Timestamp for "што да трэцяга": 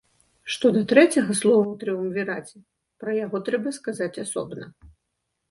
0.51-1.35